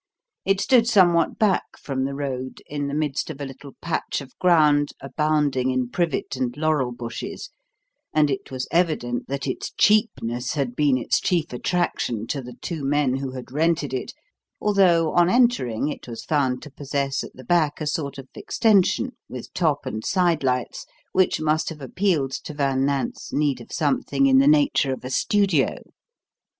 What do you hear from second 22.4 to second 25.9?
Van Nant's need of something in the nature of a studio.